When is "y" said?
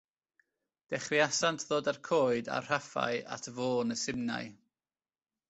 3.99-4.01